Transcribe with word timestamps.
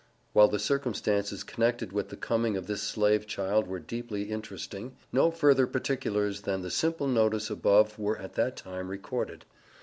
While 0.33 0.47
the 0.47 0.57
circumstances 0.57 1.43
connected 1.43 1.91
with 1.93 2.09
the 2.09 2.17
coming 2.17 2.57
of 2.57 2.65
this 2.65 2.81
slave 2.81 3.27
child 3.27 3.67
were 3.67 3.77
deeply 3.77 4.31
interesting, 4.31 4.95
no 5.13 5.29
further 5.29 5.67
particulars 5.67 6.41
than 6.41 6.63
the 6.63 6.71
simple 6.71 7.05
notice 7.07 7.51
above 7.51 7.99
were 7.99 8.17
at 8.17 8.33
that 8.33 8.55
time 8.57 8.87
recorded. 8.87 9.45